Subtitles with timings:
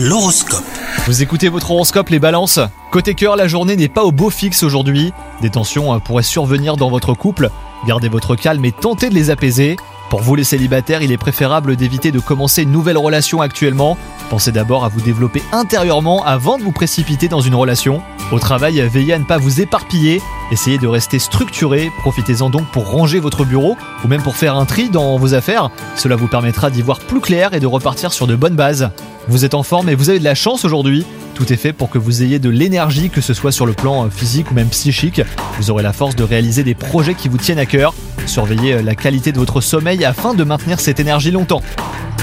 [0.00, 0.62] L'horoscope.
[1.06, 2.60] Vous écoutez votre horoscope les balances
[2.92, 5.12] Côté cœur, la journée n'est pas au beau fixe aujourd'hui.
[5.40, 7.50] Des tensions euh, pourraient survenir dans votre couple.
[7.84, 9.74] Gardez votre calme et tentez de les apaiser.
[10.10, 13.98] Pour vous les célibataires, il est préférable d'éviter de commencer une nouvelle relation actuellement.
[14.30, 18.00] Pensez d'abord à vous développer intérieurement avant de vous précipiter dans une relation.
[18.32, 20.22] Au travail, veillez à ne pas vous éparpiller.
[20.50, 21.90] Essayez de rester structuré.
[21.98, 25.70] Profitez-en donc pour ranger votre bureau ou même pour faire un tri dans vos affaires.
[25.94, 28.90] Cela vous permettra d'y voir plus clair et de repartir sur de bonnes bases.
[29.28, 31.04] Vous êtes en forme et vous avez de la chance aujourd'hui.
[31.34, 34.06] Tout est fait pour que vous ayez de l'énergie, que ce soit sur le plan
[34.06, 35.20] euh, physique ou même psychique.
[35.58, 37.94] Vous aurez la force de réaliser des projets qui vous tiennent à cœur.
[38.28, 41.62] Surveillez euh, la qualité de votre sommeil afin de maintenir cette énergie longtemps.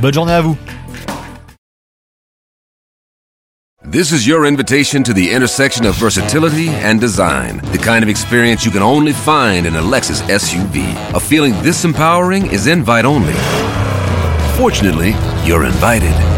[0.00, 0.56] Bonne journée à vous
[3.90, 7.62] This is your invitation to the intersection of versatility and design.
[7.72, 10.94] The kind of experience you can only find in a Lexus SUV.
[11.14, 13.32] A feeling this empowering is invite only.
[14.58, 15.14] Fortunately,
[15.46, 16.37] you're invited.